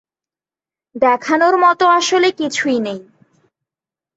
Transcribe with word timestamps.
দেখানোর 0.95 1.55
মতো 1.57 1.85
আসলে 1.89 2.29
কিছুই 2.31 2.79
নেই। 2.79 2.99